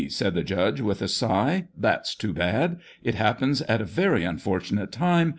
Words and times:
said 0.09 0.33
the 0.33 0.41
judge, 0.43 0.81
with 0.81 0.99
a 1.03 1.07
sigh;" 1.07 1.67
that's 1.77 2.15
too 2.15 2.33
bad! 2.33 2.79
It 3.03 3.13
happens 3.13 3.61
at 3.61 3.81
a 3.81 3.85
very 3.85 4.21
unfor 4.21 4.57
tunate 4.59 4.89
time 4.89 5.29